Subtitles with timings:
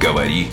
[0.00, 0.46] Говори,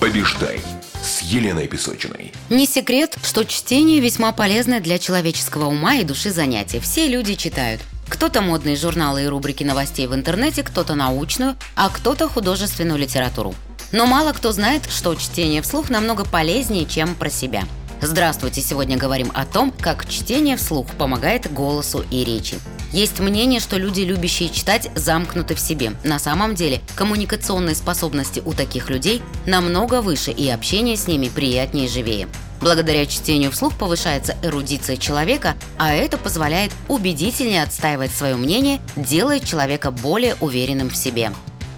[0.00, 0.58] побеждай
[1.02, 2.32] с Еленой Песочиной.
[2.48, 6.80] Не секрет, что чтение весьма полезное для человеческого ума и души занятие.
[6.80, 7.82] Все люди читают.
[8.08, 13.54] Кто-то модные журналы и рубрики новостей в интернете, кто-то научную, а кто-то художественную литературу.
[13.92, 17.64] Но мало кто знает, что чтение вслух намного полезнее, чем про себя.
[18.00, 18.62] Здравствуйте!
[18.62, 22.58] Сегодня говорим о том, как чтение вслух помогает голосу и речи.
[22.94, 25.94] Есть мнение, что люди, любящие читать, замкнуты в себе.
[26.04, 31.86] На самом деле, коммуникационные способности у таких людей намного выше, и общение с ними приятнее
[31.86, 32.28] и живее.
[32.60, 39.90] Благодаря чтению вслух повышается эрудиция человека, а это позволяет убедительнее отстаивать свое мнение, делает человека
[39.90, 41.32] более уверенным в себе.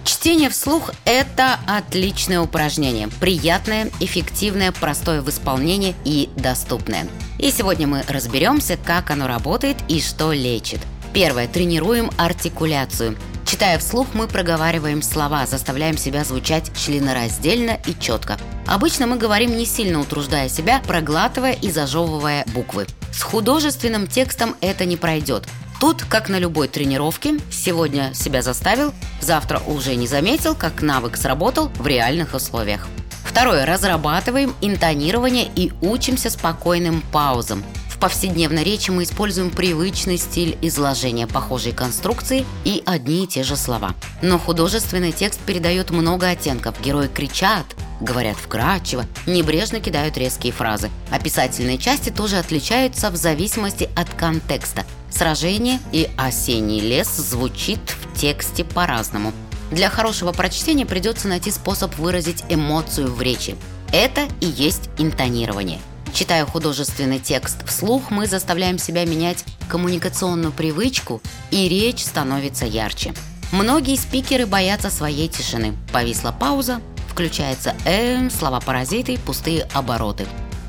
[0.05, 3.07] Чтение вслух– это отличное упражнение.
[3.19, 7.07] Приятное, эффективное, простое в исполнении и доступное.
[7.39, 10.81] И сегодня мы разберемся, как оно работает и что лечит–
[11.17, 11.47] Первое.
[11.47, 13.17] Тренируем артикуляцию.
[13.43, 18.37] Читая вслух, мы проговариваем слова, заставляем себя звучать членораздельно и четко.
[18.67, 22.85] Обычно мы говорим не сильно утруждая себя, проглатывая и зажевывая буквы.
[23.11, 25.47] С художественным текстом это не пройдет.
[25.79, 31.71] Тут, как на любой тренировке, сегодня себя заставил, завтра уже не заметил, как навык сработал
[31.79, 32.87] в реальных условиях.
[33.23, 33.65] Второе.
[33.65, 37.63] Разрабатываем интонирование и учимся спокойным паузам.
[37.99, 43.95] Повседневной речи мы используем привычный стиль изложения похожей конструкции и одни и те же слова.
[44.21, 46.79] Но художественный текст передает много оттенков.
[46.79, 47.65] Герои кричат,
[47.99, 50.91] говорят вкрадчиво, небрежно кидают резкие фразы.
[51.09, 54.85] Описательные части тоже отличаются в зависимости от контекста.
[55.09, 59.33] Сражение и осенний лес звучит в тексте по-разному.
[59.71, 63.55] Для хорошего прочтения придется найти способ выразить эмоцию в речи.
[63.91, 65.79] Это и есть интонирование–
[66.13, 73.13] Читая художественный текст вслух, мы заставляем себя менять коммуникационную привычку, и речь становится ярче.
[73.51, 75.73] Многие спикеры боятся своей тишины.
[75.93, 80.25] Повисла пауза, включается «эм», слова-паразиты, пустые обороты.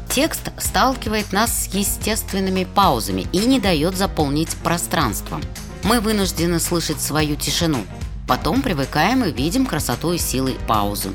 [0.08, 5.40] Текст сталкивает нас с естественными паузами и не дает заполнить пространство.
[5.82, 7.84] Мы вынуждены слышать свою тишину.
[8.26, 11.10] Потом привыкаем и видим красоту и силы паузы.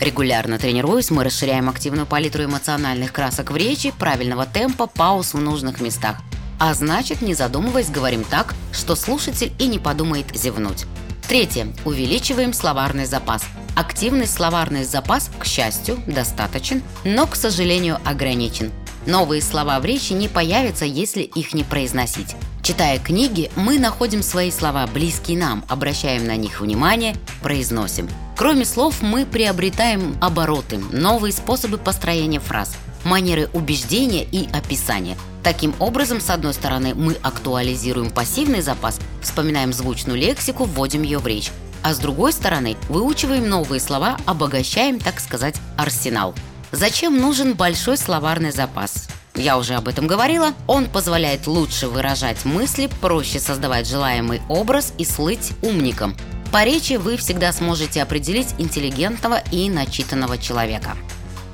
[0.00, 5.80] Регулярно тренируясь, мы расширяем активную палитру эмоциональных красок в речи, правильного темпа, пауз в нужных
[5.82, 6.16] местах.
[6.58, 10.86] А значит, не задумываясь, говорим так, что слушатель и не подумает зевнуть.
[11.28, 11.68] Третье.
[11.84, 13.44] Увеличиваем словарный запас.
[13.76, 18.72] Активный словарный запас, к счастью, достаточен, но, к сожалению, ограничен.
[19.06, 22.34] Новые слова в речи не появятся, если их не произносить.
[22.62, 28.06] Читая книги, мы находим свои слова близкие нам, обращаем на них внимание, произносим.
[28.36, 35.16] Кроме слов, мы приобретаем обороты, новые способы построения фраз, манеры убеждения и описания.
[35.42, 41.26] Таким образом, с одной стороны, мы актуализируем пассивный запас, вспоминаем звучную лексику, вводим ее в
[41.26, 41.50] речь,
[41.82, 46.34] а с другой стороны, выучиваем новые слова, обогащаем, так сказать, арсенал.
[46.72, 49.09] Зачем нужен большой словарный запас?
[49.40, 50.52] Я уже об этом говорила.
[50.66, 56.14] Он позволяет лучше выражать мысли, проще создавать желаемый образ и слыть умником,
[56.52, 60.96] по речи вы всегда сможете определить интеллигентного и начитанного человека.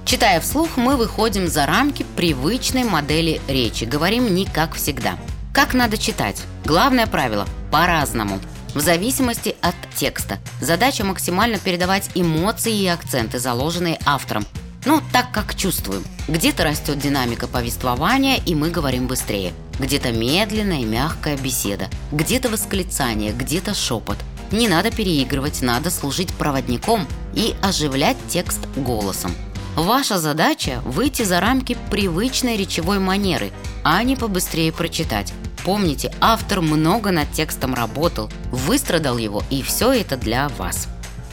[0.07, 5.19] Читая вслух, мы выходим за рамки привычной модели речи, говорим не как всегда.
[5.53, 6.43] Как надо читать?
[6.65, 8.41] Главное правило– по-разному.
[8.75, 10.39] В зависимости от текста.
[10.61, 14.47] Задача максимально передавать эмоции и акценты, заложенные автором.
[14.87, 16.03] Ну, так как чувствуем.
[16.29, 19.53] Где-то растет динамика повествования, и мы говорим быстрее.
[19.79, 21.89] Где-то медленная и мягкая беседа.
[22.13, 24.17] Где-то восклицание, где-то шепот–
[24.53, 29.35] не надо переигрывать, надо служить проводником и оживлять текст голосом.
[29.75, 33.51] Ваша задача– выйти за рамки привычной речевой манеры,
[33.83, 35.33] а не побыстрее прочитать.
[35.65, 40.87] Помните, автор много над текстом работал, выстрадал его, и все это для вас.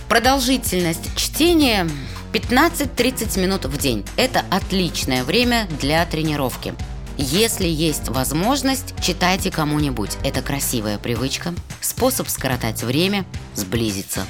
[0.09, 1.87] Продолжительность чтения
[2.33, 4.03] 15-30 минут в день.
[4.17, 6.73] Это отличное время для тренировки.
[7.15, 10.17] Если есть возможность, читайте кому-нибудь.
[10.23, 13.23] Это красивая привычка, способ скоротать время,
[13.53, 14.25] сблизиться.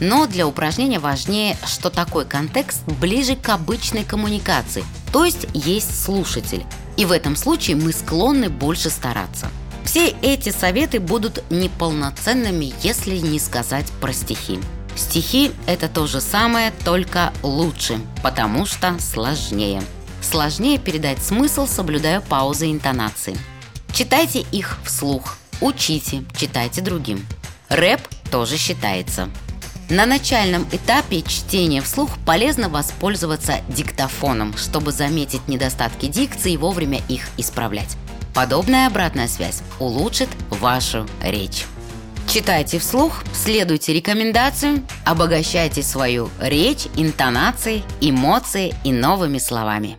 [0.00, 4.82] Но для упражнения важнее, что такой контекст ближе к обычной коммуникации,
[5.12, 6.64] то есть есть слушатель.
[6.96, 9.50] И в этом случае мы склонны больше стараться.
[9.84, 14.58] Все эти советы будут неполноценными, если не сказать про стихи.
[14.96, 19.82] Стихи– это то же самое, только лучше, потому что сложнее.
[20.20, 23.36] Сложнее передать смысл, соблюдая паузы интонации.
[23.92, 25.38] Читайте их вслух.
[25.60, 27.26] Учите, читайте другим.
[27.68, 28.00] Рэп
[28.30, 29.28] тоже считается.
[29.90, 37.28] На начальном этапе чтения вслух полезно воспользоваться диктофоном, чтобы заметить недостатки дикции и вовремя их
[37.36, 37.96] исправлять.
[38.34, 41.66] Подобная обратная связь улучшит вашу речь.
[42.32, 49.98] Читайте вслух, следуйте рекомендациям, обогащайте свою речь, интонации, эмоции и новыми словами.